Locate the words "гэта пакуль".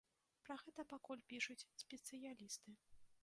0.61-1.21